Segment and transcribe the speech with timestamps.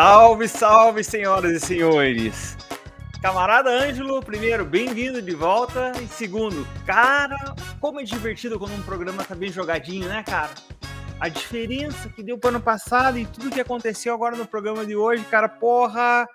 [0.00, 2.56] Salve, salve, senhoras e senhores!
[3.20, 5.90] Camarada Ângelo, primeiro, bem-vindo de volta.
[6.00, 7.36] E segundo, cara,
[7.80, 10.52] como é divertido quando um programa tá bem jogadinho, né, cara?
[11.18, 14.94] A diferença que deu pro ano passado e tudo que aconteceu agora no programa de
[14.94, 16.28] hoje, cara, porra.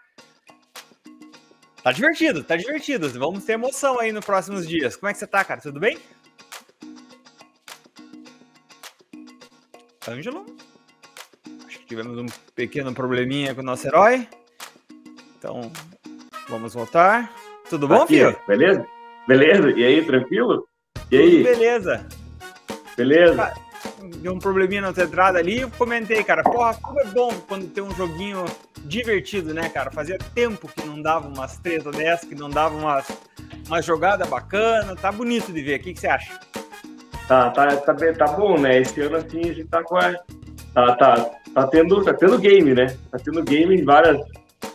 [1.82, 3.09] Tá divertido, tá divertido.
[3.11, 4.97] Vamos ter emoção aí nos próximos dias.
[4.97, 5.61] Como é que você tá, cara?
[5.61, 5.97] Tudo bem?
[10.05, 10.72] Ângelo?
[11.87, 14.28] Tivemos um pequeno probleminha com o nosso herói.
[15.37, 15.71] Então,
[16.47, 17.32] vamos voltar.
[17.69, 18.36] Tudo bom, Aqui, filho?
[18.47, 18.86] Beleza?
[19.28, 19.71] Beleza?
[19.71, 20.68] E aí, tranquilo?
[21.11, 21.43] E aí?
[21.43, 22.07] Beleza.
[22.96, 23.54] Beleza?
[24.18, 25.61] Deu um probleminha na outra entrada ali.
[25.61, 28.46] Eu comentei, cara, porra, como é bom quando tem um joguinho
[28.86, 29.91] divertido, né, cara?
[29.91, 33.08] Fazia tempo que não dava umas treta dessas, que não dava umas,
[33.67, 34.95] uma jogada bacana.
[34.95, 35.80] Tá bonito de ver.
[35.80, 36.39] O que, que você acha?
[37.27, 38.80] Tá, tá, tá, tá bom, né?
[38.80, 40.13] Esse ano assim a gente tá com a.
[40.73, 42.95] Tá, tá, tá, tendo, tá tendo game, né?
[43.11, 44.17] Tá tendo game em várias,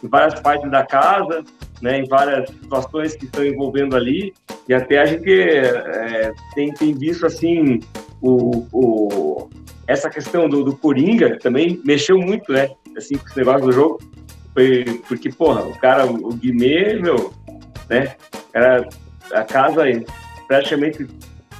[0.03, 1.43] em várias partes da casa,
[1.83, 1.99] né?
[1.99, 4.33] Em várias situações que estão envolvendo ali.
[4.69, 7.81] E até a gente é, tem, tem visto assim
[8.21, 9.51] o, o,
[9.87, 12.71] essa questão do, do Coringa também mexeu muito, né?
[12.97, 13.99] Assim, com esse negócio do jogo.
[14.55, 17.33] Foi, porque, porra, o cara, o Guimê, meu,
[17.89, 18.15] né?
[18.53, 18.89] Era
[19.33, 19.83] a casa
[20.47, 21.07] praticamente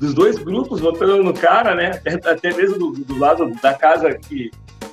[0.01, 2.01] dos dois grupos votando no cara, né?
[2.25, 4.51] Até, mesmo do, do lado da casa que,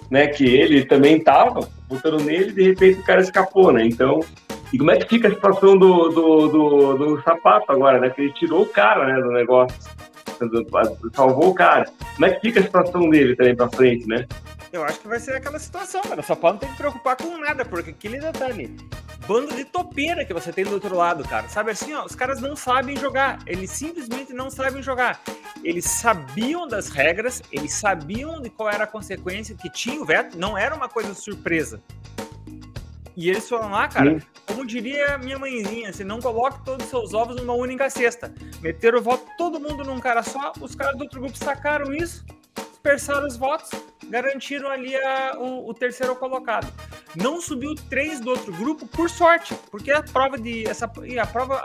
[0.10, 3.86] né, que ele também tava, votando nele, de repente o cara escapou, né?
[3.86, 4.20] Então,
[4.74, 8.10] e como é que fica a situação do, do, do, do sapato agora, né?
[8.10, 9.78] Que ele tirou o cara, né, do negócio,
[11.14, 11.86] salvou o cara.
[12.16, 14.26] Como é que fica a situação dele também pra frente, né?
[14.74, 16.20] Eu acho que vai ser aquela situação, cara.
[16.20, 18.76] O São Paulo não tem que preocupar com nada, porque aquele detalhe.
[19.28, 21.50] Bando de topeira que você tem do outro lado, cara.
[21.50, 23.40] Sabe assim, ó, os caras não sabem jogar.
[23.48, 25.20] Eles simplesmente não sabem jogar.
[25.64, 30.38] Eles sabiam das regras, eles sabiam de qual era a consequência que tinha o veto,
[30.38, 31.82] não era uma coisa surpresa.
[33.18, 34.26] E eles foram lá, cara, Sim.
[34.46, 38.32] como diria minha mãezinha, você não coloque todos os seus ovos numa única cesta.
[38.62, 42.26] Meteram o voto todo mundo num cara só, os caras do outro grupo sacaram isso,
[42.72, 43.70] dispersaram os votos,
[44.10, 46.72] garantiram ali a- o, o terceiro colocado.
[47.16, 51.56] Não subiu três do outro grupo por sorte, porque a prova de essa a prova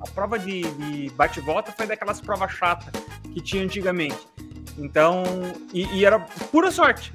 [0.00, 2.92] a, prova de, de bate-volta foi daquelas provas chatas
[3.32, 4.18] que tinha antigamente.
[4.78, 5.22] Então,
[5.72, 6.18] e, e era
[6.50, 7.12] pura sorte.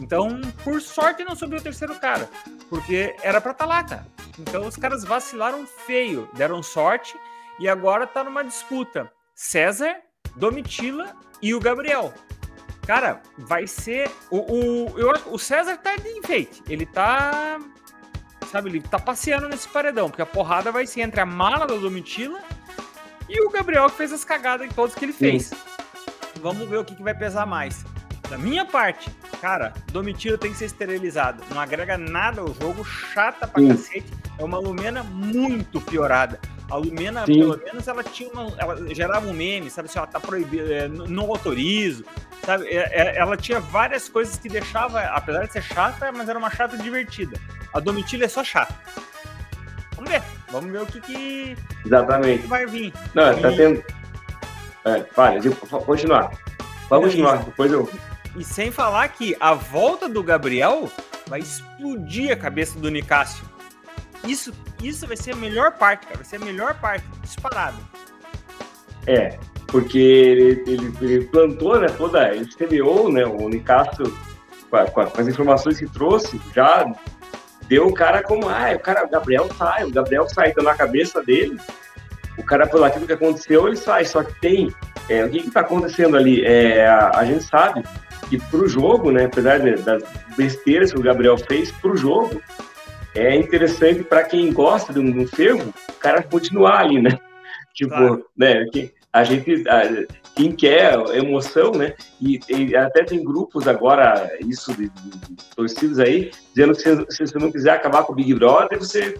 [0.00, 2.28] Então, por sorte não subiu o terceiro cara,
[2.68, 4.06] porque era pra estar lá, cara.
[4.38, 7.14] Então os caras vacilaram feio, deram sorte
[7.60, 9.12] e agora tá numa disputa.
[9.34, 9.96] César,
[10.36, 12.12] Domitila e o Gabriel.
[12.86, 14.10] Cara, vai ser.
[14.30, 16.62] O, o, eu, o César tá de enfeite.
[16.68, 17.60] Ele tá.
[18.50, 21.74] Sabe, ele tá passeando nesse paredão, porque a porrada vai ser entre a mala da
[21.74, 22.38] Domitila
[23.28, 25.52] e o Gabriel que fez as cagadas em todos que ele fez.
[26.42, 27.82] Vamos ver o que, que vai pesar mais.
[28.28, 29.10] Da minha parte,
[29.40, 31.42] cara, Domitila tem que ser esterilizado.
[31.50, 33.68] Não agrega nada ao jogo, chata pra Sim.
[33.68, 34.12] cacete.
[34.38, 36.38] É uma Lumena muito piorada.
[36.72, 37.34] A Lumena, Sim.
[37.40, 38.50] pelo menos, ela tinha uma.
[38.56, 39.90] Ela gerava um meme, sabe?
[39.90, 42.02] Assim, ó, tá proibido, é, não autorizo.
[42.46, 42.66] Sabe?
[42.66, 46.48] É, é, ela tinha várias coisas que deixava, apesar de ser chata, mas era uma
[46.50, 47.38] chata divertida.
[47.74, 48.74] A Domitila é só chata.
[49.96, 50.22] Vamos ver.
[50.50, 52.46] Vamos ver o que, que Exatamente.
[52.46, 52.90] vai vir.
[53.14, 53.84] Não, tá E- tendo.
[54.86, 55.50] É, pode
[55.84, 56.32] continuar.
[56.88, 57.88] Pode continuar, depois eu.
[58.34, 60.90] E sem falar que a volta do Gabriel
[61.26, 63.44] vai explodir a cabeça do Nicásio.
[64.26, 64.52] Isso,
[64.82, 66.16] isso vai ser a melhor parte, cara.
[66.16, 67.04] Vai ser a melhor parte.
[67.22, 67.76] Disparado.
[69.06, 74.16] É, porque ele, ele, ele plantou, né, toda, ele semeou, né, o Nicastro,
[74.70, 76.86] com, a- com as informações que trouxe, já
[77.66, 80.74] deu o cara como, ah, o cara, o Gabriel sai, o Gabriel sai, então na
[80.74, 81.58] cabeça dele,
[82.38, 84.72] o cara, pelo aquilo que aconteceu, ele sai, só que tem,
[85.08, 86.44] é, o que que tá acontecendo ali?
[86.44, 87.82] É, a, a gente sabe
[88.28, 90.02] que pro jogo, né, apesar de- das
[90.36, 92.40] besteiras que o Gabriel fez, pro jogo,
[93.14, 97.18] é interessante para quem gosta de um, de um fervo, o cara continuar ali, né?
[97.74, 98.26] Tipo, Claro.
[98.36, 98.66] né?
[99.14, 101.94] A gente, a- quem quer emoção, né?
[102.20, 107.06] E, e até tem grupos agora, isso de, de- de torcidos aí, dizendo que se,
[107.10, 109.18] se você não quiser acabar com o Big Brother, você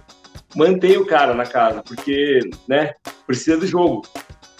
[0.54, 2.92] mantém o cara na casa, porque, né?
[3.26, 4.02] Precisa do jogo.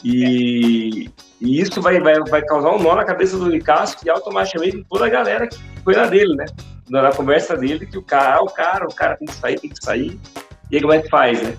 [0.04, 1.08] E,
[1.40, 5.06] e isso vai, vai, vai causar um nó na cabeça do Nicasio e automaticamente toda
[5.06, 6.46] a galera que foi na dele, né?
[7.00, 9.70] Na, conversa dele, que o cara, ah, o cara, o cara tem que sair, tem
[9.70, 10.20] que sair.
[10.70, 11.56] E aí como é que faz, né?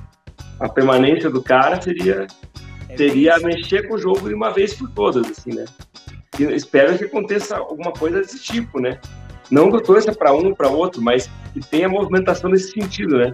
[0.59, 2.27] A permanência do cara seria
[2.87, 3.45] É seria isso.
[3.45, 5.65] mexer com o jogo de uma vez por todas, assim, né?
[6.39, 8.99] E espero que aconteça alguma coisa desse tipo, né?
[9.49, 13.33] Não que eu torça para um para outro, mas que tenha movimentação nesse sentido, né?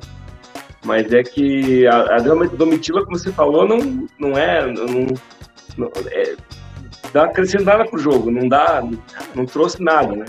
[0.86, 4.66] Mas é que a, a Domitila, como você falou, não, não é.
[4.66, 4.86] Não,
[5.78, 6.36] não- é
[7.14, 8.82] dá acrescentada pro jogo, não dá.
[9.36, 10.26] Não trouxe nada, né?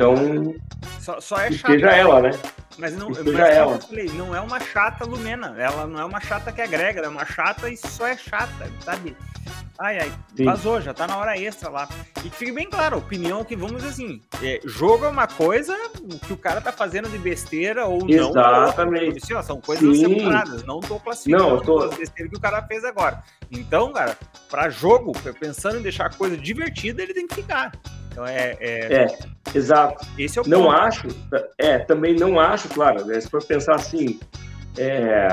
[0.00, 0.54] Então,
[0.98, 1.74] Só, só é chata.
[1.74, 2.30] Seja ela, né?
[2.78, 3.72] Mas não, Seja mas ela.
[3.74, 5.54] eu falei, não é uma chata Lumena.
[5.58, 8.70] Ela não é uma chata que agrega, ela é uma chata e só é chata,
[8.82, 9.14] sabe?
[9.78, 10.44] Ai, ai, Sim.
[10.44, 11.88] vazou, já tá na hora extra lá.
[12.24, 15.74] E que fique bem claro, opinião que vamos dizer assim, é, jogo é uma coisa,
[16.26, 18.10] que o cara tá fazendo de besteira ou não.
[18.30, 19.18] Exatamente.
[19.22, 20.18] Assim, ó, são coisas Sim.
[20.18, 23.22] separadas, não tô classificando Não, tô- as besteiras que o cara fez agora.
[23.50, 24.16] Então, cara,
[24.50, 27.72] pra jogo, pensando em deixar a coisa divertida, ele tem que ficar.
[28.12, 29.18] Então é, é- É,
[29.54, 30.06] exato.
[30.18, 30.76] esse é o Não ponto.
[30.76, 31.08] acho,
[31.58, 34.18] é, também não acho, claro, né, se for pensar assim,
[34.78, 35.28] é,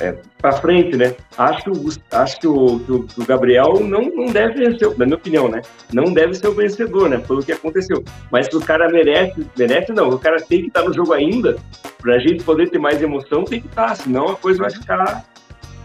[0.00, 1.14] é, para frente, né?
[1.36, 4.96] Acho que o, acho que o, que o- que o Gabriel não, não deve vencer,
[4.96, 5.60] na minha opinião, né?
[5.92, 7.18] Não deve ser o vencedor, né?
[7.18, 8.02] Pelo que aconteceu.
[8.30, 11.56] Mas que o cara merece, merece não, o cara tem que estar no jogo ainda,
[12.00, 15.24] pra gente poder ter mais emoção, tem que estar, senão a coisa vai ficar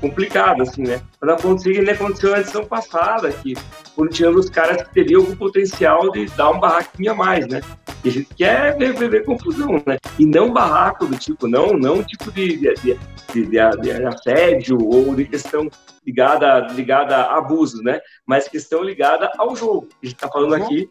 [0.09, 1.01] complicada, assim, né?
[1.21, 3.53] Mas acontecer que nem aconteceu na edição passada, que
[3.95, 7.61] foram tirando os caras que teriam algum potencial de dar um barraquinho a mais, né?
[8.03, 9.97] E a gente quer ver, ver- ver confusão, né?
[10.19, 12.97] E não barraco do tipo, não, não tipo de, de, de,
[13.33, 15.67] de- de- assédio ou de questão
[16.05, 17.99] ligada, ligada a abusos, né?
[18.25, 19.87] Mas questão ligada ao jogo.
[20.01, 20.63] A gente tá falando Uhum.
[20.65, 20.89] aqui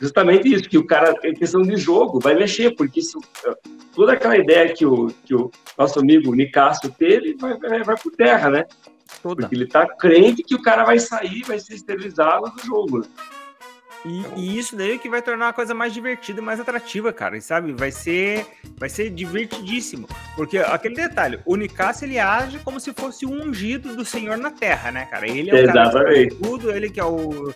[0.00, 3.20] justamente isso, que o cara, em questão de jogo, vai mexer, porque isso,
[3.94, 8.10] toda aquela ideia que o, que o nosso amigo Nicásio teve vai, vai, vai por
[8.12, 8.64] terra, né?
[9.22, 9.42] Toda.
[9.42, 13.06] Porque ele tá crente que o cara vai sair, vai ser esterilizado do jogo.
[14.04, 17.12] E, e isso daí é que vai tornar a coisa mais divertida e mais atrativa,
[17.12, 17.36] cara.
[17.36, 18.46] E sabe, vai ser,
[18.78, 20.08] vai ser divertidíssimo.
[20.34, 24.50] Porque aquele detalhe, o Nicasso ele age como se fosse o ungido do Senhor na
[24.50, 25.28] Terra, né, cara?
[25.28, 26.34] Ele é o cara que Exatamente.
[26.36, 27.52] tudo, ele que é o.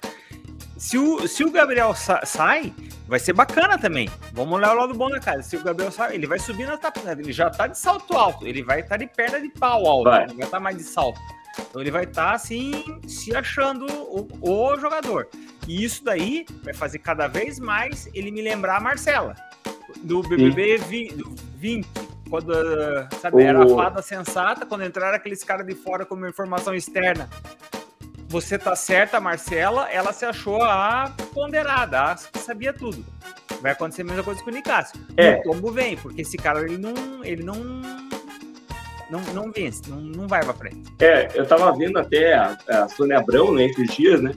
[0.85, 2.75] Se o, se o Gabriel sa- sai,
[3.09, 4.07] vai ser bacana também.
[4.35, 5.43] Vamos olhar o lado bom da casa.
[5.43, 8.47] Se o Gabriel sai, ele vai subir na tapa, ele já tá de salto alto,
[8.47, 10.25] ele vai estar de perna de pau alto, Vai.
[10.25, 11.19] ele não vai estar mais de salto.
[11.59, 15.27] Então ele vai estar assim, se achando o, o jogador.
[15.67, 19.35] E isso daí vai fazer cada vez mais ele me lembrar a Marcela,
[20.03, 21.89] do BBB vi- do 20.
[22.29, 22.53] Quando,
[23.23, 26.75] sabe, era a O- fada sensata, quando entraram aqueles caras de fora com uma informação
[26.75, 27.27] externa.
[28.35, 33.05] Você tá certa, Marcela, ela se achou a ponderada, a que sabia tudo.
[33.63, 35.01] Vai acontecer a mesma coisa com o Nicásio.
[35.17, 35.37] É.
[35.37, 37.25] E o Tombo vem, porque esse cara ele não.
[37.25, 37.55] Ele não.
[39.09, 40.83] Não, não vence, não, não vai pra frente.
[41.01, 44.35] É, eu tava vendo até a, a Sônia Abrão, né, esses dias, né?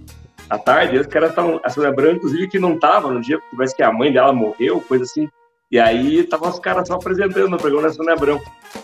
[0.47, 1.59] À tarde, os caras estavam.
[1.63, 4.31] A Sônia Abrão, inclusive, que não tava no dia, porque parece que a mãe dela
[4.31, 5.27] morreu, coisa assim.
[5.71, 8.39] E aí tava os caras só apresentando o programa da Sônia Abrão.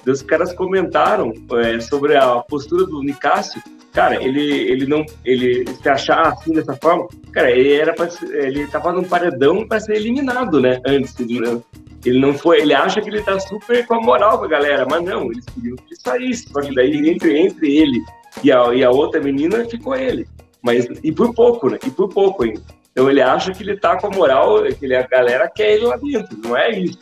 [0.08, 1.32] E os caras comentaram
[1.64, 3.62] é, sobre a postura do Nicásio.
[3.94, 5.06] Cara, ele, ele não.
[5.24, 9.80] Ele se achar assim dessa forma, cara, ele era pra, ele tava num paredão para
[9.80, 10.82] ser eliminado, né?
[10.86, 11.16] Antes.
[11.20, 11.64] Não,
[12.04, 12.62] ele não foi.
[12.62, 15.46] Ele acha que ele tá super com a moral com a galera, mas não, eles
[15.46, 16.50] queriam que saísse.
[16.50, 18.02] Só que daí entre, entre ele
[18.44, 20.28] e a, e a outra menina ficou ele.
[20.62, 21.78] Mas, e por pouco, né?
[21.86, 22.62] E por pouco ainda.
[22.92, 25.86] Então ele acha que ele tá com a moral, que ele, a galera quer ele
[25.86, 26.38] lá dentro.
[26.38, 27.00] Não é isso.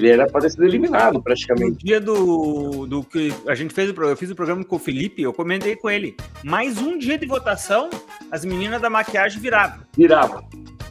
[0.00, 1.84] Ele era para ter sido eliminado, No praticamente.
[1.84, 5.32] dia do, do que a gente fez eu fiz o programa com o Felipe, eu
[5.32, 6.16] comentei com ele.
[6.44, 7.90] Mais um dia de votação,
[8.30, 9.80] as meninas da maquiagem viravam.
[9.96, 10.44] Virava.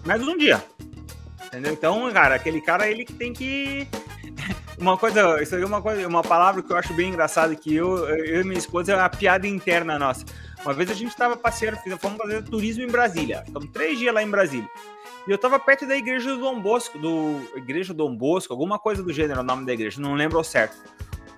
[0.05, 0.63] Mais um dia.
[1.45, 1.73] Entendeu?
[1.73, 3.87] Então, cara, aquele cara, ele que tem que.
[4.77, 7.73] Uma coisa, isso aí é uma coisa, uma palavra que eu acho bem engraçada, que
[7.73, 10.23] eu, eu e minha esposa é uma piada interna nossa.
[10.63, 13.43] Uma vez a gente tava passeando, fomos fazer turismo em Brasília.
[13.43, 14.69] Ficamos três dias lá em Brasília.
[15.27, 19.01] E eu tava perto da igreja do Dom Bosco, do igreja Dom Bosco, alguma coisa
[19.01, 20.77] do gênero, o nome da igreja, não lembro ao certo.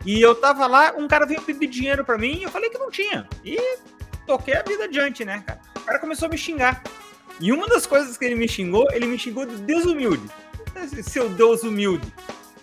[0.06, 2.78] E eu tava lá, um cara veio pedir dinheiro pra mim, e eu falei que
[2.78, 3.28] não tinha.
[3.44, 3.58] E
[4.28, 5.60] toquei a vida adiante, né, cara?
[5.76, 6.84] O cara começou a me xingar.
[7.40, 10.30] E uma das coisas que ele me xingou, ele me xingou de desumilde.
[11.04, 12.08] Seu Deus humilde.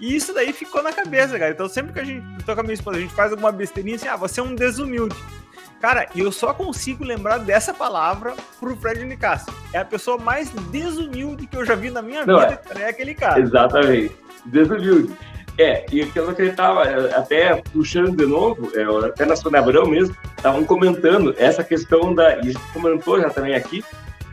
[0.00, 1.50] E isso daí ficou na cabeça, cara.
[1.50, 3.96] Então sempre que a gente tô com a minha esposa, a gente faz alguma besteirinha
[3.96, 5.16] assim, ah, você é um desumilde.
[5.80, 9.46] Cara, e eu só consigo lembrar dessa palavra pro Fred Nicasso.
[9.72, 12.88] É a pessoa mais desumilde que eu já vi na minha Não, vida, cara, é
[12.88, 13.40] aquele cara.
[13.40, 14.16] Exatamente.
[14.46, 15.14] Desumilde.
[15.58, 19.60] É, e aquilo que ele tava é, até puxando de novo, é, até na Sônia
[19.60, 22.36] Abrão mesmo, estavam comentando essa questão da.
[22.36, 23.82] E a gente comentou já também aqui,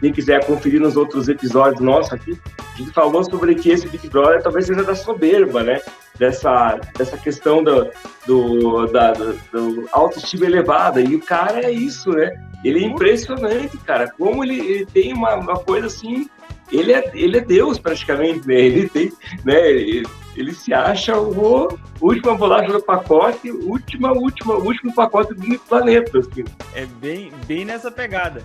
[0.02, 2.38] quem quiser conferir nos outros episódios nossos aqui,
[2.74, 5.80] a gente falou sobre que esse Big Brother talvez seja da soberba, né?
[6.18, 7.90] Dessa, dessa questão do,
[8.26, 11.02] do, da, do, do autoestima elevada.
[11.02, 12.32] E o cara é isso, né?
[12.64, 14.12] Ele é impressionante, cara.
[14.18, 16.30] Como ele, ele tem uma, uma coisa assim.
[16.72, 18.56] Ele é, ele é Deus, praticamente, né?
[18.56, 19.12] Ele tem,
[19.44, 19.70] né?
[19.70, 26.20] Ele, ele se acha o última bolacha do pacote, última, última, último pacote do planeta,
[26.20, 26.44] assim.
[26.74, 28.44] É bem, bem nessa pegada.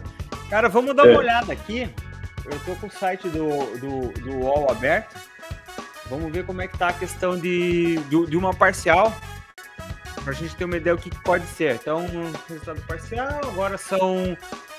[0.50, 1.18] Cara, vamos dar uma É.
[1.18, 1.88] olhada aqui.
[2.50, 5.16] Eu tô com o site do, do, do UOL aberto.
[6.06, 9.12] Vamos ver como é que tá a questão de, de, de uma parcial.
[10.24, 11.74] Pra gente ter uma ideia do que que pode ser.
[11.76, 12.04] Então,
[12.48, 14.36] resultado parcial, agora são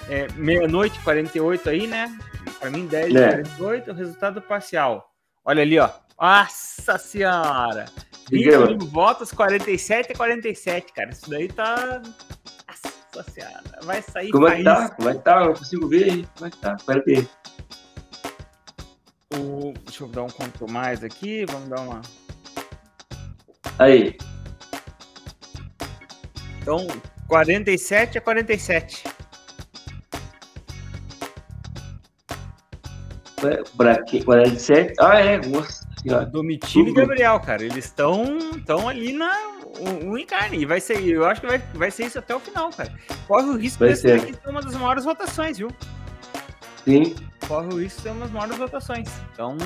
[0.09, 2.15] é, meia-noite e 48 aí, né?
[2.59, 3.29] Pra mim, 10 e É.
[3.29, 5.11] 48, o resultado parcial.
[5.45, 5.89] Olha ali, ó.
[6.19, 7.85] Nossa senhora!
[8.29, 11.09] 20 mil votos, 47 a 47, cara.
[11.09, 12.01] Isso daí tá.
[13.15, 13.63] Nossa senhora.
[13.83, 14.31] Vai sair.
[14.31, 14.89] Como é que tá?
[14.89, 15.41] Como é que tá?
[15.43, 16.27] Eu consigo ver aí.
[16.35, 16.75] Como é que tá?
[16.75, 17.27] Espera aí.
[19.99, 21.43] Deixa eu dar um conto mais aqui.
[21.43, 22.01] Vamos dar uma.
[23.77, 24.15] Aí.
[26.61, 26.87] Então,
[27.27, 29.03] 47 a 47.
[33.75, 34.93] Pra 47?
[35.01, 35.45] Ah, é.
[35.45, 36.25] Nossa senhora.
[36.25, 37.61] Domitila e Gabriel, cara.
[37.61, 39.33] Eles estão estão ali na
[39.81, 40.59] um, em carne.
[40.59, 42.93] E vai ser, eu acho que vai, vai ser isso até o final, cara.
[43.27, 45.69] Corre o risco vai de ser uma das maiores votações, viu?
[46.85, 47.13] Sim.
[47.49, 49.09] Corre o risco de ser uma das maiores votações.
[49.33, 49.57] Então,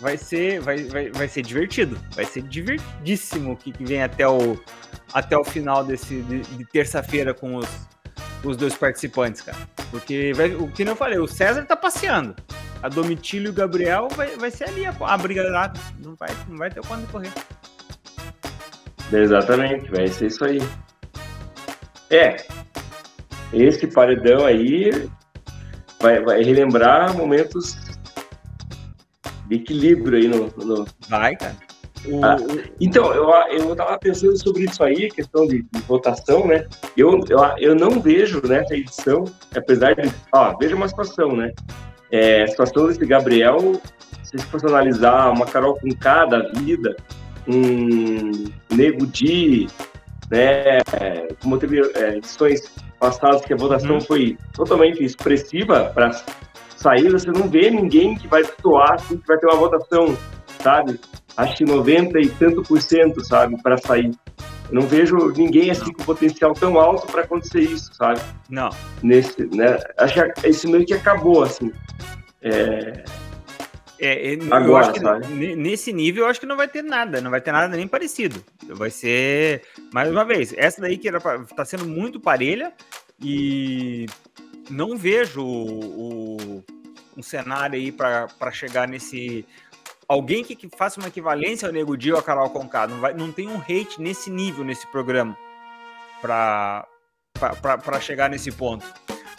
[0.00, 2.00] vai ser, vai, vai, vai ser divertido.
[2.16, 4.58] Vai ser divertidíssimo o que, que vem até o,
[5.12, 7.68] até o final desse, de, de terça-feira com os,
[8.42, 9.58] os dois participantes, cara.
[9.90, 12.34] Porque, vai, o que eu falei, o César tá passeando.
[12.82, 15.70] A Domitila e o Gabriel vai, vai ser ali a, a briga lá.
[16.02, 17.32] Não vai, não vai ter quando correr.
[19.12, 20.62] Exatamente, vai ser isso aí.
[22.08, 22.46] É,
[23.52, 25.10] esse paredão aí
[26.00, 27.76] vai, vai relembrar momentos
[29.46, 30.46] de equilíbrio aí no.
[30.64, 30.86] no...
[31.08, 31.56] Vai, cara.
[32.22, 32.36] Ah,
[32.80, 36.64] então, eu, eu tava pensando sobre isso aí, questão de, de, votação, né?
[36.96, 39.24] Eu, eu, eu não vejo nessa edição,
[39.54, 40.10] apesar de.
[40.32, 41.52] Ó, veja uma situação, né?
[42.10, 43.80] É, a situação desse Gabriel,
[44.22, 46.96] se fosse analisar uma Carol com cada vida,
[47.46, 49.66] um Nego Di,
[50.30, 50.78] né?
[51.42, 52.60] Como teve é, edições
[52.98, 54.00] passadas que a votação uhum.
[54.00, 56.10] foi totalmente expressiva para
[56.76, 60.16] sair, você não vê ninguém que vai destoar, assim, que vai ter uma votação,
[60.62, 61.00] sabe?
[61.36, 64.10] Acho que 90 e tanto por cento, sabe, para sair.
[64.70, 68.20] Eu não vejo ninguém assim com potencial tão alto para acontecer isso, sabe?
[68.50, 68.68] Não.
[69.02, 69.78] Nesse, né?
[69.98, 71.72] Acho que esse meio que acabou, assim.
[72.42, 73.04] É,
[74.00, 74.92] é, Agora,
[75.28, 78.44] nesse nível eu acho que não vai ter nada, não vai ter nada nem parecido.
[78.68, 79.62] Vai ser,
[79.92, 82.72] mais uma vez, essa daí que era pra, tá sendo muito parelha
[83.20, 84.06] e
[84.70, 86.64] não vejo o, o
[87.16, 89.44] um cenário aí para chegar nesse.
[90.08, 92.86] Alguém que, que, faça uma equivalência ao Nego Dio ou a Carol Conká.
[92.86, 95.36] Não, vai, não tem um hate nesse nível nesse programa
[96.22, 98.86] para chegar nesse ponto.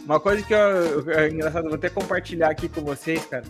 [0.06, 3.44] Uma coisa que eu, é engraçado, vou até compartilhar aqui com vocês, cara.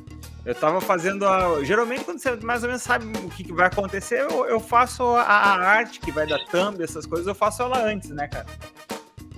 [0.46, 1.64] Eu tava fazendo a.
[1.64, 5.04] Geralmente, quando você mais ou menos sabe o que, que vai acontecer, eu, eu faço
[5.04, 8.46] a, a, arte que vai dar thumb, essas coisas, eu faço ela antes, né, cara?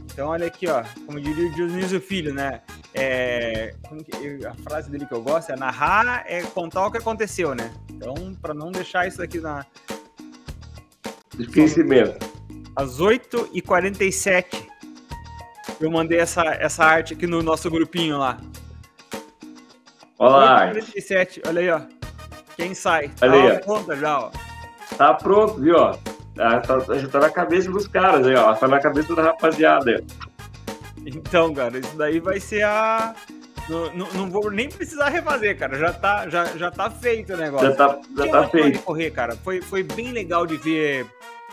[0.06, 0.84] Então, olha aqui, ó.
[1.06, 2.62] Como diria o Dionísio Filho, né?
[2.94, 3.74] É,
[4.06, 7.74] que, a frase dele que eu gosto é narrar é contar o que aconteceu, né?
[7.90, 9.66] Então, para não deixar isso aqui na.
[11.40, 12.26] Esquecimento.
[12.76, 14.71] Às 8h47,
[15.86, 18.38] eu mandei essa, essa arte aqui no nosso grupinho lá.
[20.18, 20.68] Olá.
[20.68, 21.82] 47, olha aí, ó.
[22.56, 23.12] Quem sai?
[23.22, 24.32] Olha tá aí, pronta já, ó.
[24.98, 25.98] Tá pronto, viu, ó.
[26.36, 28.54] Tá, tá, já tá na cabeça dos caras aí, ó.
[28.54, 30.06] Tá na cabeça da rapaziada aí.
[31.06, 33.16] Então, cara, isso daí vai ser a.
[33.68, 35.78] Não, não, não, vou nem precisar refazer, cara.
[35.78, 37.68] Já tá, já, já tá feito o negócio.
[37.70, 38.80] Já tá, já tá feito.
[38.82, 39.36] correr, cara.
[39.38, 41.06] Foi, foi bem legal de ver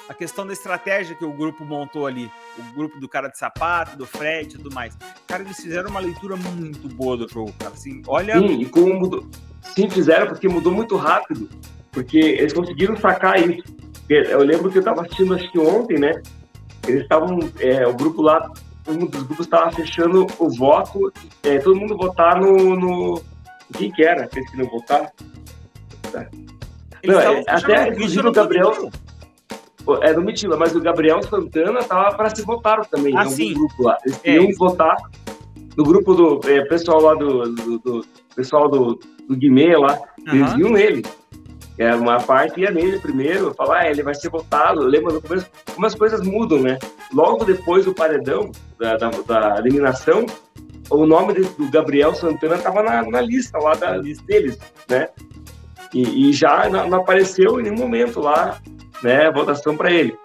[0.08, 2.30] a questão da estratégia que o grupo montou ali.
[2.58, 4.96] O grupo do cara de sapato, do Fred e tudo mais.
[5.26, 7.72] Cara, eles fizeram uma leitura muito boa do jogo, cara.
[7.74, 8.38] Assim, olha.
[8.38, 9.26] Sim, e como mudou.
[9.74, 11.48] Sim, fizeram, porque mudou muito rápido.
[11.92, 13.62] Porque eles conseguiram sacar isso.
[14.08, 16.22] Eu lembro que eu tava assistindo, acho que ontem, né?
[16.86, 17.38] Eles estavam.
[17.60, 18.50] É, o grupo lá,
[18.86, 21.12] um dos grupos estava fechando o voto,
[21.42, 22.76] é, todo mundo votar no.
[22.76, 23.22] no...
[23.76, 24.24] Quem que era?
[24.24, 25.10] Aqueles que não votaram?
[27.04, 28.90] Não, é, até, inclusive, o Gabriel
[30.02, 33.98] é do Mitila, mas o Gabriel Santana tava para se votar também, ah, grupo lá.
[34.04, 34.96] Eles é, iam votar
[35.76, 40.34] no grupo do é, pessoal lá do, do, do, pessoal do, do Guimê lá, uhum.
[40.34, 41.04] eles iam nele.
[41.78, 44.80] É, uma parte ia nele primeiro, falar, ah, ele vai ser votado.
[44.80, 46.76] Lembra no começo como as coisas mudam, né?
[47.14, 50.26] Logo depois do paredão, da, da, da eliminação,
[50.90, 55.08] o nome do Gabriel Santana estava na, na, lista lá da, deles, né?
[55.94, 58.58] E, e já não, não, apareceu em nenhum momento lá
[59.02, 60.18] né, votação para ele.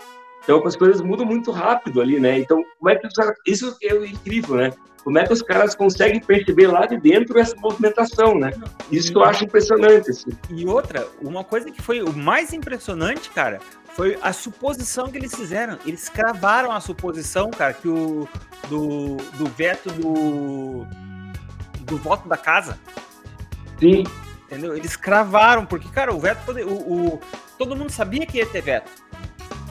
[0.44, 2.38] Então as coisas mudam muito rápido ali, né?
[2.40, 3.36] Então, como é que os caras...
[3.46, 4.72] isso é incrível, né?
[5.04, 8.52] Como é que os caras conseguem perceber lá de dentro essa movimentação, né?
[8.90, 10.12] Isso que eu acho impressionante.
[10.12, 10.32] Assim.
[10.50, 13.60] E outra, uma coisa que foi o mais impressionante, cara,
[13.96, 15.78] foi a suposição que eles fizeram.
[15.86, 18.28] Eles cravaram a suposição, cara, que o
[18.70, 20.88] do, do veto do
[21.84, 22.80] do voto da casa.
[23.80, 24.04] Sim.
[24.46, 24.76] Entendeu?
[24.76, 27.22] Eles cravaram, porque, cara, o veto, o, o
[27.58, 28.92] todo mundo sabia que ia ter veto.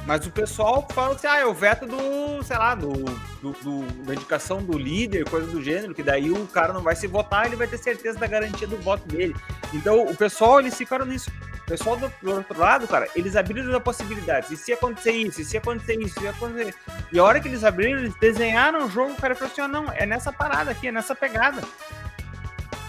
[0.05, 2.93] Mas o pessoal fala assim, ah, é o veto do, sei lá, do,
[3.41, 6.97] do, do, da indicação do líder, coisa do gênero, que daí o cara não vai
[6.97, 9.35] se votar, ele vai ter certeza da garantia do voto dele.
[9.73, 11.31] Então, o pessoal, eles ficaram nisso.
[11.63, 14.51] O pessoal do, do outro lado, cara, eles abriram as possibilidades.
[14.51, 16.75] E se acontecer isso, e se acontecer isso, e acontecer.
[17.13, 19.69] E a hora que eles abriram, eles desenharam o jogo, o cara falou assim: oh,
[19.69, 21.63] não, é nessa parada aqui, é nessa pegada.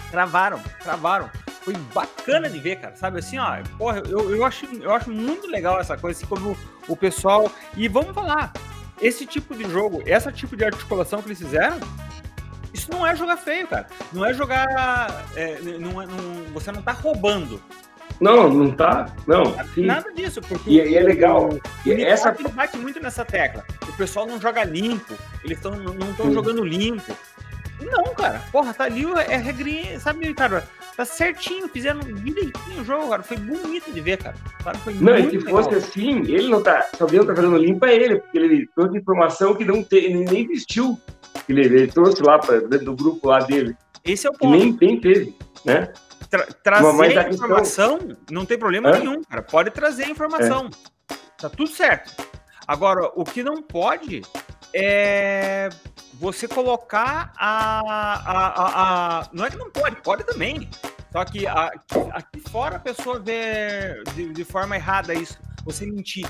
[0.10, 1.30] Travaram, travaram.
[1.64, 2.96] Foi bacana de ver, cara.
[2.96, 6.58] Sabe assim, ó, porra, eu, eu, acho, eu acho muito legal essa coisa, assim, como
[6.88, 7.50] o pessoal.
[7.78, 8.52] E vamos falar,
[9.02, 11.80] esse tipo de jogo, esse tipo de articulação que eles fizeram,
[12.74, 13.88] isso não é jogar feio, cara.
[14.12, 15.26] Não é jogar.
[15.36, 17.62] É, não, é, não, você não tá roubando.
[18.20, 19.14] Não, não tá.
[19.28, 19.44] Não.
[19.74, 19.86] Sim.
[19.86, 20.42] Nada disso.
[20.42, 21.50] Porque e, e é legal.
[21.86, 22.32] E essa...
[22.32, 23.66] bate muito nessa tecla.
[23.88, 25.14] O pessoal não joga limpo.
[25.44, 27.16] Eles tão, não estão jogando limpo.
[27.84, 28.42] Não, cara.
[28.52, 30.68] Porra, tá ali é regrinha, sabe, cara?
[30.96, 33.24] Tá certinho, fizeram direitinho o jogo, cara.
[33.24, 34.36] Foi bonito de ver, cara.
[34.64, 35.64] cara foi não, e se legal.
[35.64, 36.88] fosse assim, ele não tá.
[36.96, 40.26] Só alguém tá fazendo limpo é ele, porque ele trouxe informação que não tem, ele
[40.26, 41.00] nem vestiu.
[41.50, 43.76] Ele, ele trouxe lá pra, dentro do grupo lá dele.
[44.06, 44.52] Esse é o ponto.
[44.52, 45.36] nem, nem teve,
[45.66, 45.92] né?
[46.30, 48.18] Tra trazer a informação questão...
[48.32, 49.00] não tem problema Hã?
[49.00, 49.42] nenhum, cara.
[49.42, 50.70] Pode trazer a informação.
[51.12, 51.16] É.
[51.40, 52.14] Tá tudo certo.
[52.68, 54.22] Agora, o que não pode
[54.74, 55.70] é
[56.14, 60.70] você colocar a, a, a, a, Não é que não pode, pode também.
[61.12, 65.38] Só que aqui, fora a pessoa vê de, de forma errada isso.
[65.66, 66.28] Você mentir.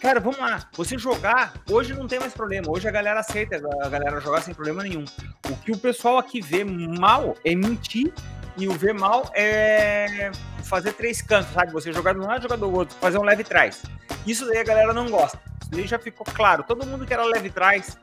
[0.00, 0.68] Cara, vamos lá.
[0.72, 2.70] Você jogar, hoje não tem mais problema.
[2.70, 5.04] Hoje a galera aceita a galera jogar sem problema nenhum.
[5.48, 8.12] O que o pessoal aqui vê mal é mentir
[8.56, 10.30] e o ver mal é
[10.64, 11.72] fazer três cantos, sabe?
[11.72, 13.82] Você jogar de um lado, jogar do outro, fazer um leve trás.
[14.26, 15.38] Isso daí a galera não gosta.
[15.66, 16.62] Isso daí já ficou claro.
[16.62, 17.98] Todo mundo que era leve trás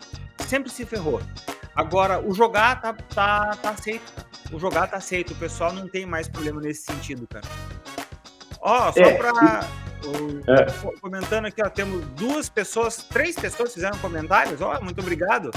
[0.46, 1.22] sempre se ferrou.
[1.74, 4.12] Agora, o jogar tá, tá, tá aceito.
[4.52, 5.32] O jogar tá aceito.
[5.32, 7.46] O pessoal não tem mais problema nesse sentido, cara.
[8.60, 9.62] Ó, só é, pra.
[10.48, 11.00] é.
[11.00, 14.60] Comentando aqui, ó, temos duas pessoas, três pessoas fizeram comentários.
[14.62, 15.50] Ó, muito obrigado.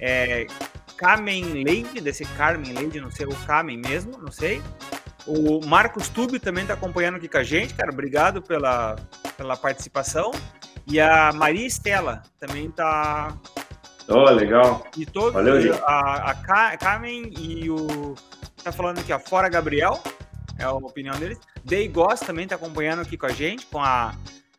[0.00, 0.48] É,
[0.96, 4.60] Carmen Leide, desse Carmen Leide, não sei, o Carmen mesmo, não sei.
[5.24, 7.92] O Marcos Tube também está acompanhando aqui com a gente, cara.
[7.92, 8.96] Obrigado pela,
[9.36, 10.32] pela participação.
[10.86, 13.36] E a Maria Estela também está
[14.08, 14.84] Oh, legal.
[14.96, 18.14] E todos, Valeu, a, a Carmen e o.
[18.62, 20.02] Tá falando aqui, ó, Fora Gabriel,
[20.58, 21.38] é a opinião deles.
[21.64, 24.14] Day Goss também tá acompanhando aqui com a gente, com a.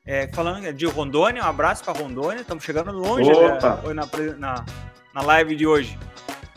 [0.06, 3.60] É, falando de Rondônia, um abraço para Rondônia, estamos chegando longe né,
[3.94, 4.06] na,
[4.38, 4.66] na,
[5.14, 5.98] na live de hoje.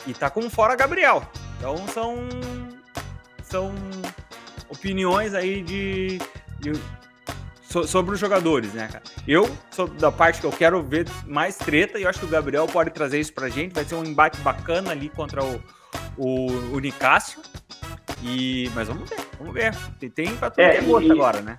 [0.07, 1.23] E tá com Fora Gabriel.
[1.59, 2.17] Então são.
[3.43, 3.73] São
[4.69, 6.19] opiniões aí de,
[6.59, 6.73] de
[7.77, 9.03] so, sobre os jogadores, né, cara?
[9.29, 12.29] Eu sou da parte que eu quero ver mais treta e eu acho que o
[12.29, 13.75] Gabriel pode trazer isso pra gente.
[13.75, 15.61] Vai ser um embate bacana ali contra o,
[16.17, 17.41] o, o Nicásio.
[18.23, 19.77] E, mas vamos ver, vamos ver.
[20.01, 21.59] Tem, tem pra tudo é, gosto agora, né?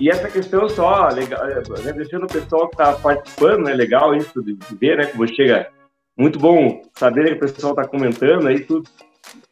[0.00, 4.42] E essa questão só, legal, agradecendo o pessoal que tá participando, é né, legal isso
[4.42, 5.68] de, de ver, né, como chega.
[6.16, 8.88] Muito bom saber que o pessoal tá comentando aí tudo.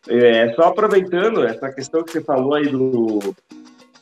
[0.08, 3.34] É, só aproveitando essa questão que você falou aí do,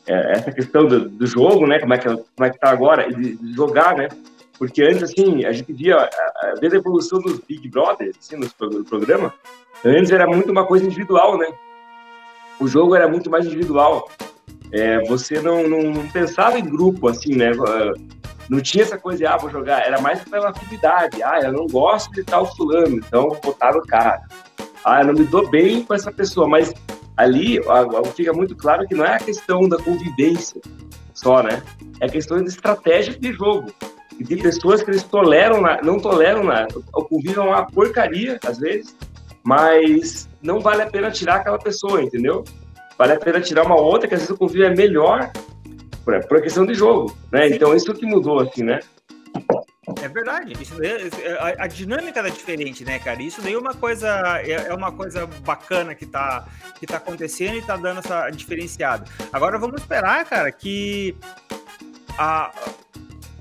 [0.06, 1.78] é, essa questão do, do, jogo, né?
[1.78, 4.08] Como é que como é que tá agora de, de, jogar, né?
[4.58, 6.08] Porque antes assim a gente via
[6.60, 9.32] desde a evolução dos Big Brothers, assim, no programa,
[9.84, 11.46] antes era muito uma coisa individual, né?
[12.60, 14.08] O jogo era muito mais individual.
[14.72, 17.52] É, você não, não, não, pensava em grupo, assim, né?
[18.48, 19.86] Não tinha essa coisa de, ah, vou jogar.
[19.86, 21.22] Era mais pela afinidade.
[21.22, 24.22] Ah, eu não gosto de tal fulano, então vou botar no cara.
[24.84, 26.72] Ah, eu não me dou bem com essa pessoa, mas
[27.16, 27.60] ali
[28.14, 30.60] fica muito claro que não é a questão da convivência
[31.12, 31.62] só, né?
[32.00, 33.72] É questão de estratégia de jogo.
[34.18, 36.68] E de pessoas que eles toleram, não toleram nada.
[36.94, 38.94] O convívio é uma porcaria, às vezes,
[39.42, 42.44] mas não vale a pena tirar aquela pessoa, entendeu?
[42.96, 45.32] Vale a pena tirar uma outra, que às vezes o convívio é melhor
[46.04, 47.48] por, por questão de jogo, né?
[47.48, 48.78] Então, isso que mudou, assim, né?
[50.02, 50.54] É verdade.
[50.60, 53.22] Isso daí, a, a, dinâmica é diferente, né, cara?
[53.22, 56.46] Isso daí é uma coisa é, é, uma coisa bacana que tá,
[56.78, 59.04] que tá acontecendo e tá dando essa diferenciada.
[59.32, 61.16] Agora vamos esperar, cara, que
[62.18, 62.50] a,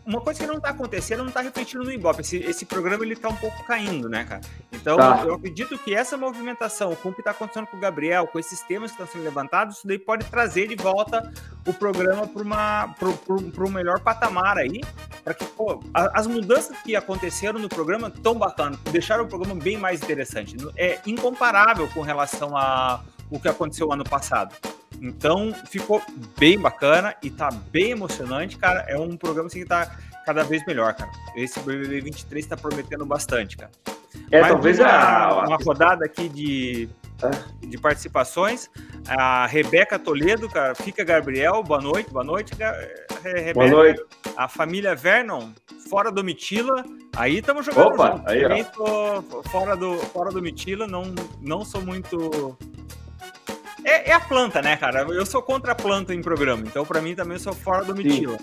[0.06, 2.22] uma coisa que não está acontecendo não está refletindo no Ibope.
[2.22, 4.42] Esse, esse programa ele está um pouco caindo, né, cara?
[4.72, 5.24] Então, tá.
[5.26, 8.62] eu acredito que essa movimentação, com o que está acontecendo com o Gabriel, com esses
[8.62, 11.32] temas que estão sendo levantados, isso daí pode trazer de volta
[11.66, 14.82] o programa para um melhor patamar aí.
[15.24, 19.78] Para que, pô, as mudanças que aconteceram no programa tão bacana, deixaram o programa bem
[19.78, 20.58] mais interessante.
[20.76, 24.54] É incomparável com relação a o que aconteceu ano passado.
[25.02, 26.02] Então, ficou
[26.38, 28.86] bem bacana e tá bem emocionante, cara.
[28.88, 31.12] É um programa assim, que tá cada vez melhor, cara.
[31.36, 33.72] Esse BBB 23 tá prometendo bastante, cara.
[34.32, 35.48] É, Mais talvez uma, a...
[35.48, 36.90] uma rodada aqui de,
[37.22, 37.68] é.
[37.68, 38.70] de participações.
[39.08, 42.54] A Rebeca Toledo, cara, fica Gabriel, boa noite, boa noite,
[43.24, 43.54] Rebeca.
[43.54, 44.04] Boa noite.
[44.38, 45.50] A família Vernon,
[45.90, 46.84] fora do Mitila.
[47.16, 47.94] Aí estamos jogando.
[47.94, 48.30] Opa, junto.
[48.30, 49.22] aí, ó.
[49.50, 52.58] fora do, fora do Mitila, não, não sou muito
[53.84, 55.02] É, é, a planta, né, cara?
[55.02, 58.38] Eu sou contra a planta em programa, então para mim também sou fora do Mitila.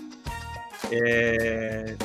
[0.91, 1.95] É...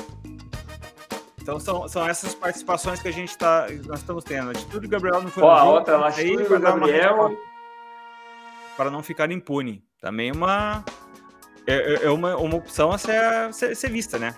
[1.41, 4.49] Então são, são essas participações que a gente tá, nós estamos tendo.
[4.49, 7.37] A atitude do Gabriel não foi Ó, a outra, a atitude do Gabriel...
[8.77, 9.83] Para não ficar impune.
[10.01, 10.85] Também uma...
[11.67, 14.35] É, é, é uma, uma opção a ser, ser, ser vista, né?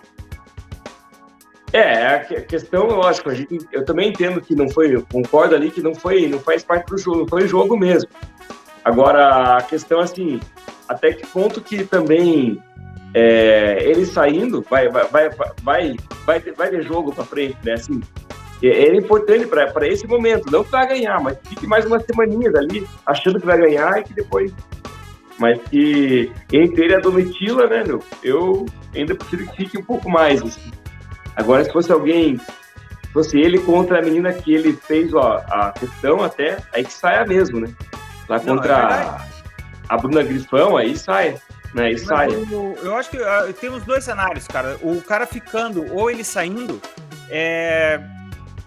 [1.73, 5.83] É, a questão, lógico, a gente, eu também entendo que não foi, concordo ali que
[5.83, 8.09] não foi, não faz parte do jogo, não foi jogo mesmo.
[8.89, 10.41] Agora, a questão assim,
[10.89, 12.59] até que ponto que também
[13.13, 15.29] é, ele saindo vai, vai, vai,
[15.63, 17.75] vai, vai, vai ter jogo para frente, né?
[17.75, 18.01] Assim,
[18.63, 22.89] é, é importante para esse momento, não para ganhar, mas fique mais umas semaninhas ali,
[23.05, 24.55] achando que vai ganhar e que depois.
[25.39, 28.65] Mas que entre ele e a Domitila, né, meu, eu
[28.97, 30.43] ainda prefiro que fique um pouco mais.
[30.43, 30.71] Assim.
[31.37, 35.73] Agora, se fosse alguém, se fosse ele contra a menina que ele fez ó, a
[35.73, 37.69] questão até, aí que saia mesmo, né?
[38.29, 39.29] Lá Não, contra é
[39.89, 41.41] a, Bruna Grifão, aí sai.
[41.75, 42.29] Né, aí sai.
[42.29, 44.77] Eu, eu acho que uh, temos dois cenários, cara.
[44.83, 46.81] O cara ficando ou ele saindo,
[47.31, 48.01] é,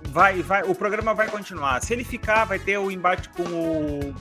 [0.03, 1.81] vai, vai, o programa vai continuar.
[1.83, 4.15] Se ele ficar, vai ter o embate com o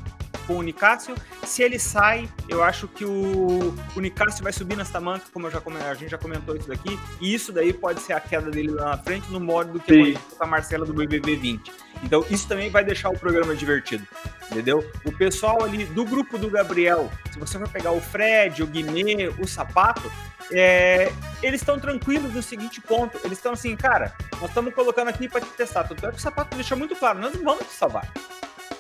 [0.50, 1.14] com o Nicásio.
[1.44, 5.50] Se ele sai, eu acho que o, o Nicásio vai subir nessa manca, como eu
[5.50, 8.72] já, a gente já comentou isso daqui, e isso daí pode ser a queda dele
[8.72, 11.72] lá na frente, no modo do que a Marcela do BBB 20.
[12.02, 14.04] Então, isso também vai deixar o programa divertido,
[14.50, 14.88] entendeu?
[15.04, 19.28] O pessoal ali do grupo do Gabriel, se você for pegar o Fred, o Guimê,
[19.38, 20.10] o Sapato,
[20.52, 23.18] é, eles estão tranquilos no seguinte ponto.
[23.24, 25.84] Eles estão assim, cara, nós estamos colocando aqui para te testar.
[25.84, 28.12] Tanto é que o sapato deixa muito claro, nós não vamos te salvar.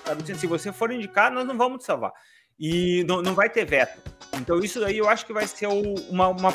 [0.04, 0.34] Sabe?
[0.36, 2.12] Se você for indicado, nós não vamos te salvar.
[2.58, 4.00] E não, não vai ter veto.
[4.34, 6.54] Então, isso aí eu acho que vai ser uma, uma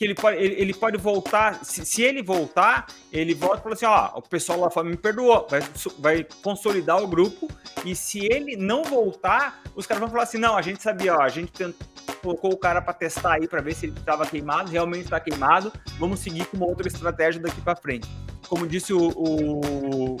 [0.00, 1.62] que ele pode, ele, ele pode voltar.
[1.62, 4.96] Se, se, ele voltar, ele volta e fala assim: ó, o pessoal lá fora me
[4.96, 5.60] perdoou, vai,
[5.98, 7.46] vai consolidar o grupo.
[7.84, 11.20] E se ele não voltar, os caras vão falar assim: não, a gente sabia, ó,
[11.20, 11.86] a gente tentou,
[12.22, 15.70] colocou o cara para testar aí para ver se ele estava queimado, realmente está queimado.
[15.98, 18.08] Vamos seguir com uma outra estratégia daqui para frente.
[18.48, 20.16] Como disse o, o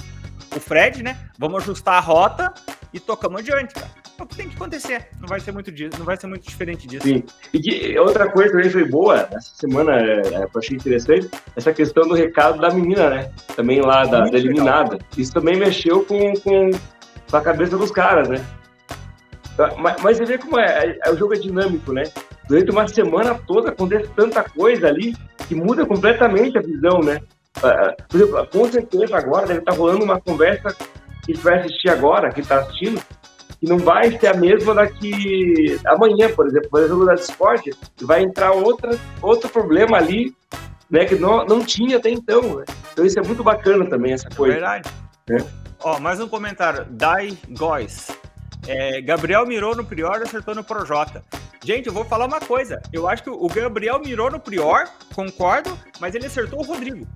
[0.54, 1.30] o Fred, né?
[1.38, 2.52] Vamos ajustar a rota
[2.92, 3.90] e tocamos adiante, cara.
[4.20, 5.08] O que tem que acontecer.
[5.18, 7.06] Não vai ser muito não vai ser muito diferente disso.
[7.06, 7.24] Sim.
[7.54, 11.72] E que, outra coisa também foi boa, essa semana é, é, eu achei interessante, essa
[11.72, 13.30] questão do recado da menina, né?
[13.56, 14.92] Também lá da, da eliminada.
[14.92, 15.08] Legal.
[15.16, 16.70] Isso também mexeu com, com,
[17.30, 18.44] com, a cabeça dos caras, né?
[19.78, 22.02] Mas, mas você vê como é, é, é, o jogo é dinâmico, né?
[22.46, 25.14] Durante uma semana toda acontece tanta coisa ali
[25.48, 27.20] que muda completamente a visão, né?
[27.58, 30.74] Uh, por exemplo, com certeza agora deve estar rolando uma conversa
[31.24, 33.00] que vai assistir agora, que está assistindo,
[33.60, 38.22] que não vai ser a mesma daqui amanhã, por exemplo, por exemplo, da Discord, vai
[38.22, 40.34] entrar outra, outro problema ali,
[40.90, 42.56] né, que não, não tinha até então.
[42.56, 42.64] Né?
[42.92, 44.54] Então isso é muito bacana também, essa coisa.
[44.54, 44.90] É verdade.
[45.28, 45.38] Né?
[45.82, 46.86] Ó, mais um comentário.
[46.90, 48.10] Dai Góes.
[48.66, 51.22] É, Gabriel mirou no Prior e acertou no Projota.
[51.62, 52.80] Gente, eu vou falar uma coisa.
[52.90, 57.06] Eu acho que o Gabriel mirou no Prior, concordo, mas ele acertou o Rodrigo.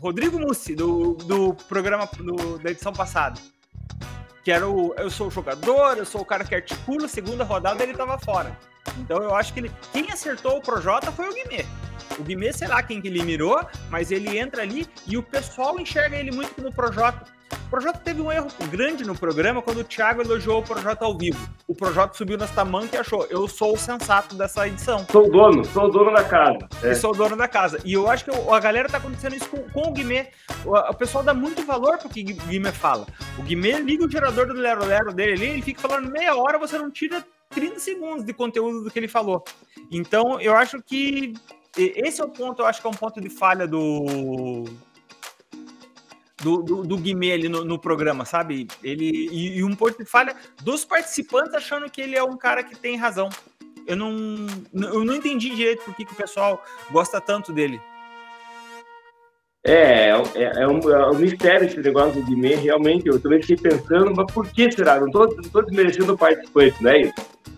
[0.00, 3.38] Rodrigo Mussi, do, do programa do, da edição passada.
[4.42, 7.82] Que era o Eu sou o jogador, eu sou o cara que articula, segunda rodada
[7.82, 8.56] ele tava fora.
[8.98, 9.70] Então eu acho que ele.
[9.92, 11.64] Quem acertou o Projota foi o Guimê.
[12.18, 15.78] O Guimê, sei lá quem que ele mirou, mas ele entra ali e o pessoal
[15.78, 17.24] enxerga ele muito no Projota.
[17.70, 21.16] O Projota teve um erro grande no programa quando o Thiago elogiou o Projota ao
[21.16, 21.38] vivo.
[21.68, 25.06] O Projota subiu nas tamanca e achou: eu sou o sensato dessa edição.
[25.08, 26.68] Sou o dono, sou o dono da casa.
[26.82, 26.94] É.
[26.94, 27.80] sou o dono da casa.
[27.84, 30.30] E eu acho que a galera tá acontecendo isso com, com o Guimê.
[30.64, 33.06] O, o, pessoal dá muito valor pro que o Guimê fala.
[33.38, 36.58] O Guimê liga o gerador do Lero Lero dele ali, ele fica falando meia hora,
[36.58, 39.44] você não tira 30 segundos de conteúdo do que ele falou.
[39.92, 41.34] Então, eu acho que
[41.76, 44.64] esse é o ponto, eu acho que é um ponto de falha do,
[46.40, 48.66] do, do, do Guimê ali no, no, programa, sabe?
[48.82, 52.62] Ele e, e, um ponto de falha dos participantes achando que ele é um cara
[52.62, 53.28] que tem razão.
[53.86, 54.12] Eu não,
[54.72, 57.80] eu não entendi direito por que, o pessoal gosta tanto dele.
[59.62, 63.06] É, é, é, um, é um mistério esse negócio do Guimê, realmente.
[63.06, 65.00] Eu também fiquei pensando, mas por que será?
[65.00, 67.14] Não estou desmerecendo o participante, não é isso?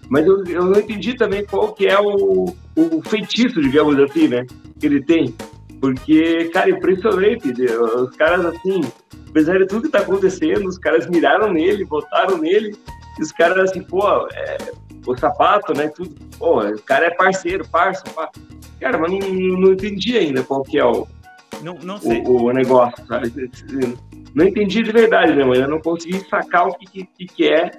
[0.08, 4.44] Mas eu, eu não entendi também qual que é o, o feitiço, digamos assim, né?
[4.78, 5.34] Que ele tem.
[5.82, 7.50] Porque, cara, impressionante.
[7.50, 8.82] Os caras, assim,
[9.28, 12.76] apesar de tudo que tá acontecendo, os caras miraram nele, votaram nele,
[13.18, 14.58] e os caras, assim, pô, é,
[15.04, 15.88] o sapato, né?
[15.88, 18.40] Tudo, pô, o cara é parceiro, parça, parça.
[18.78, 21.04] Cara, mas não, não entendi ainda qual que é o,
[21.64, 22.22] não, não sei.
[22.22, 23.32] o, o negócio, sabe?
[24.32, 27.72] Não entendi de verdade mesmo, ainda não consegui sacar o que, que, que é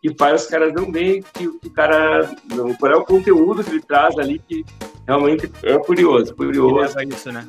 [0.00, 2.30] que faz os caras não bem, que, que o cara.
[2.54, 4.64] Não, qual é o conteúdo que ele traz ali que
[5.08, 6.34] realmente é curioso.
[6.34, 7.00] curioso.
[7.00, 7.48] isso, né?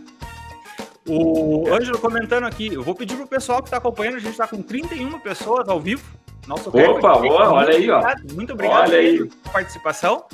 [1.05, 4.47] O Ângelo comentando aqui, eu vou pedir pro pessoal que está acompanhando, a gente está
[4.47, 6.03] com 31 pessoas ao vivo
[6.47, 8.01] Nosso Opa, boa, olha aí, ó.
[8.33, 9.17] Muito obrigado olha aí.
[9.17, 10.25] pela participação.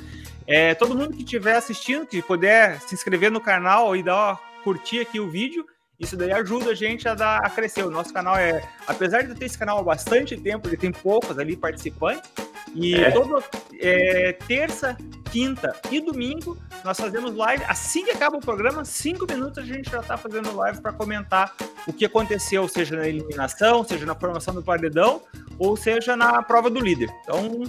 [0.47, 4.99] É, todo mundo que estiver assistindo, que puder se inscrever no canal e dar curtir
[4.99, 5.65] aqui o vídeo,
[5.99, 7.83] isso daí ajuda a gente a, dar, a crescer.
[7.83, 11.39] O nosso canal é, apesar de ter esse canal há bastante tempo, ele tem poucos
[11.39, 12.29] ali participantes.
[12.75, 13.09] E É.
[13.11, 13.43] toda
[13.79, 14.97] é, terça,
[15.31, 17.63] quinta e domingo nós fazemos live.
[17.67, 21.53] Assim que acaba o programa, cinco minutos a gente já está fazendo live para comentar
[21.87, 25.21] o que aconteceu, seja na eliminação, seja na formação do paredão,
[25.57, 27.09] ou seja na prova do líder.
[27.23, 27.63] Então,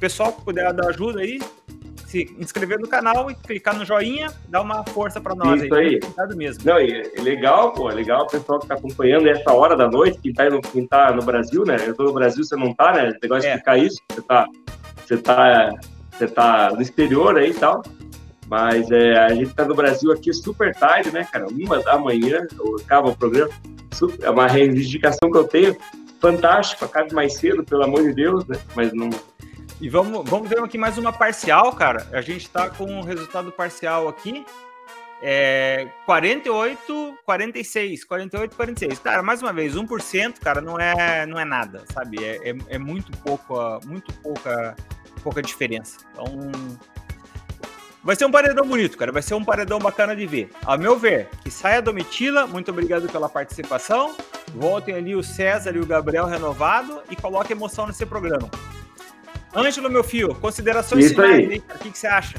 [0.00, 1.40] pessoal que puder dar ajuda aí,
[2.08, 5.96] se inscrever no canal e clicar no joinha, dá uma força para nós Isso aí.
[6.02, 6.64] Obrigado mesmo.
[6.64, 10.18] Não, é legal, pô, é legal o pessoal que tá acompanhando essa hora da noite,
[10.18, 11.76] quem tá no, quem tá no Brasil, né?
[11.86, 13.12] Eu tô no Brasil, você não tá, né?
[13.22, 13.40] Legal É.
[13.40, 14.46] explicar isso, você tá,
[15.04, 15.70] você tá,
[16.10, 17.82] você tá no exterior aí e tal.
[18.48, 21.46] Mas é, a gente tá no Brasil aqui super tarde, né, cara?
[21.48, 22.46] Uma da manhã,
[22.82, 23.50] acaba o programa.
[23.92, 25.76] Super- é uma reivindicação que eu tenho.
[26.18, 28.56] Fantástico, acabe mais cedo, pelo amor de Deus, né?
[28.74, 29.10] Mas não.
[29.80, 32.04] E vamos, vamos ver aqui mais uma parcial, cara.
[32.12, 34.44] A gente tá com o resultado parcial aqui.
[35.22, 38.98] É 48, 46, 48, 46.
[38.98, 42.24] Cara, mais uma vez, 1%, cara, não é, não é nada, sabe?
[42.24, 44.76] É, é, é muito pouca, muito pouca,
[45.22, 45.98] pouca diferença.
[46.12, 46.50] Então,
[48.02, 49.12] vai ser um paredão bonito, cara.
[49.12, 50.50] Vai ser um paredão bacana de ver.
[50.64, 52.48] Ao meu ver, que saia a Domitila.
[52.48, 54.16] Muito obrigado pela participação.
[54.54, 58.50] Voltem ali o César e o Gabriel renovado e coloque emoção nesse programa.
[59.58, 61.58] Ângelo, meu filho, considerações Isso finais aí.
[61.58, 62.36] O que, que você acha?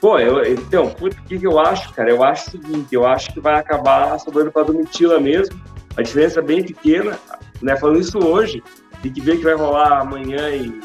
[0.00, 2.10] Pô, eu, então, o que, que eu acho, cara?
[2.10, 5.60] Eu acho o seguinte, eu acho que vai acabar sobrando pra Domitila mesmo.
[5.96, 7.18] A diferença é bem pequena,
[7.62, 7.76] né?
[7.76, 8.62] Falando isso hoje,
[9.02, 10.80] tem que ver o que vai rolar amanhã e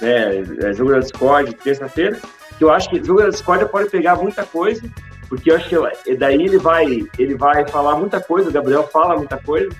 [0.00, 2.20] né, é, jogo da Discord, terça-feira.
[2.58, 4.82] Que eu acho que o jogo da Discord pode pegar muita coisa,
[5.28, 6.84] porque eu acho que daí ele vai,
[7.18, 9.70] ele vai falar muita coisa, o Gabriel fala muita coisa.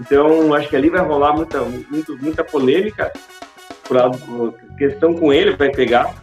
[0.00, 3.12] Então, acho que ali vai rolar muita, muito, muita polêmica.
[3.90, 6.14] Por, por questão com ele vai pegar.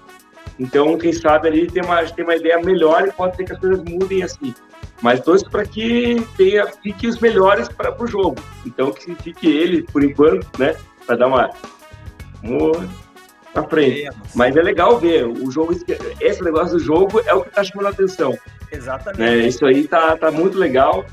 [0.58, 3.60] Então, quem sabe ali tem uma, tem uma ideia melhor e pode ser que as
[3.60, 4.56] coisas mudem assim.
[5.02, 8.38] Mas torço para que tenha, fique os melhores para o jogo.
[8.66, 10.76] Então, que fique ele, por enquanto, né?
[11.06, 11.52] Para dar uma.
[13.54, 13.96] pra frente.
[14.02, 14.30] Veremos.
[14.36, 15.26] Mas é legal ver.
[15.28, 15.76] O jogo,
[16.20, 18.36] esse negócio do jogo é o que está chamando a atenção.
[18.72, 19.20] Exatamente.
[19.22, 19.38] Né?
[19.48, 21.06] Isso aí tá, tá muito legal.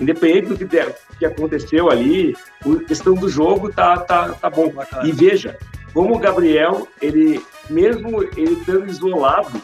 [0.00, 4.72] Independente do que, der- que aconteceu ali, a questão do jogo tá, tá, tá bom.
[5.04, 5.56] E veja,
[5.94, 9.62] como o Gabriel, ele, mesmo ele estando isolado,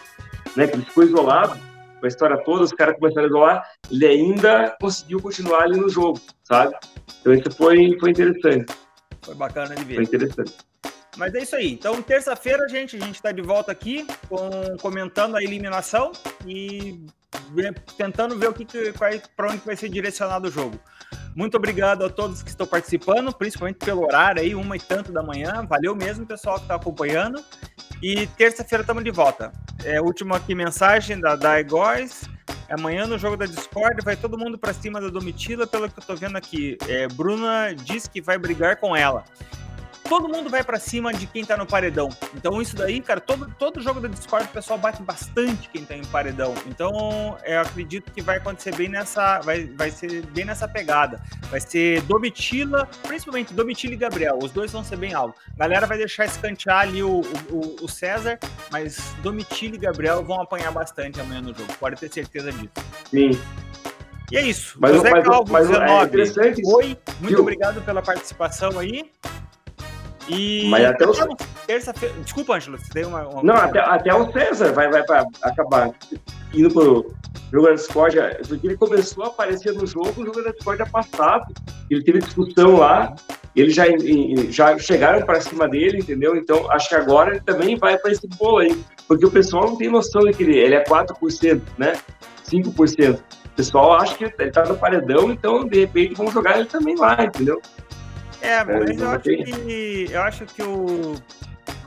[0.56, 1.58] né, que ele ficou isolado,
[1.98, 5.88] com a história toda, os caras começaram a isolar, ele ainda conseguiu continuar ali no
[5.88, 6.74] jogo, sabe?
[7.20, 8.72] Então isso foi, foi interessante,
[9.22, 10.02] Foi bacana de foi ver.
[10.02, 10.54] interessante.
[11.16, 11.72] Mas é isso aí.
[11.72, 16.12] Então, terça-feira, gente, a gente está de volta aqui com, comentando a eliminação
[16.46, 17.04] e
[17.98, 18.92] tentando ver o que, que
[19.36, 20.80] para onde vai ser direcionado o jogo.
[21.40, 25.22] Muito obrigado a todos que estão participando, principalmente pelo horário aí, uma e tanto da
[25.22, 25.64] manhã.
[25.66, 27.42] Valeu mesmo, pessoal, que está acompanhando.
[28.02, 29.50] E terça-feira estamos de volta.
[29.82, 32.28] É, última aqui mensagem da Dai Góes.
[32.68, 36.04] Amanhã no jogo da Discord vai todo mundo para cima da Domitila, pelo que eu
[36.04, 36.76] tô vendo aqui.
[36.86, 39.24] É, Bruna diz que vai brigar com ela
[40.10, 42.08] todo mundo vai pra cima de quem tá no paredão.
[42.34, 45.94] Então, isso daí, cara, todo, todo jogo da Discord o pessoal bate bastante quem tá
[45.94, 46.52] em paredão.
[46.66, 49.38] Então, eu acredito que vai acontecer bem nessa.
[49.38, 51.22] Vai, vai ser bem nessa pegada.
[51.48, 54.36] Vai ser Domitila, principalmente Domitila e Gabriel.
[54.42, 55.40] Os dois vão ser bem altos.
[55.56, 58.36] Galera vai deixar escantear ali o, o, o César,
[58.72, 61.72] mas Domitila e Gabriel vão apanhar bastante amanhã no jogo.
[61.78, 62.72] Pode ter certeza disso.
[63.08, 63.30] Sim,
[64.32, 64.76] E é isso.
[64.80, 66.04] mas, José mas, Calvo, mas é 19.
[66.06, 66.76] interessante isso.
[66.76, 67.40] Oi, muito Viu?
[67.42, 69.08] obrigado pela participação aí.
[70.28, 72.14] E Mas até o- terça-feira.
[72.22, 73.26] Desculpa, Ângelo, você tem uma.
[73.28, 75.90] uma Não, até, até o César vai, vai pra acabar
[76.54, 77.12] indo pro
[77.52, 78.16] jogo da Discord,
[78.48, 81.46] porque ele começou a aparecer no jogo, o jogo da Discord é passado.
[81.88, 83.14] Ele teve discussão lá,
[83.56, 83.84] eles já,
[84.50, 86.36] já chegaram para cima dele, entendeu?
[86.36, 89.76] Então, acho que agora ele também vai para esse bolo aí, porque o pessoal não
[89.76, 91.94] tem noção de que ele, ele é 4%, né?
[92.44, 93.18] 5%.
[93.18, 96.96] O pessoal acha que ele tá no paredão, então, de repente, vamos jogar ele também
[96.96, 97.60] lá, entendeu?
[98.42, 100.06] É, mas eu acho que.
[100.10, 101.14] Eu acho que o.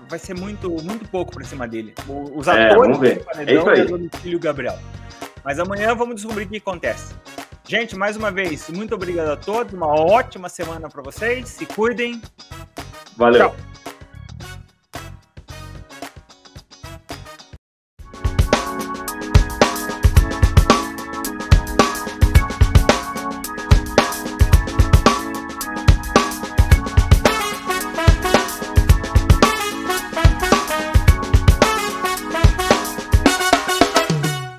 [0.10, 1.94] Vai ser muito, muito pouco pra cima dele.
[2.08, 3.18] O- Os É, atores vamos ver.
[3.20, 4.78] do paredão É é do filho Gabriel.
[5.44, 7.16] Mas amanhã vamos descobrir o que acontece.
[7.68, 9.74] Gente, mais uma vez, muito obrigado a todos.
[9.74, 11.50] Uma ótima semana pra vocês.
[11.50, 12.22] Se cuidem.
[13.18, 13.50] Valeu.
[13.50, 13.56] Tchau.